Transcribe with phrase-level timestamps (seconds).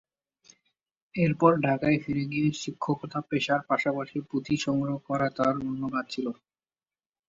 [1.15, 6.25] এরপর ঢাকায় ফিরে গিয়ে শিক্ষকতা পেশার পাশাপাশি পুঁথি সংগ্রহ করা তাঁর অন্য কাজ ছিল।